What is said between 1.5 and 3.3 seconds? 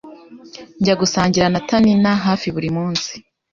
na Taninna hafi buri munsi.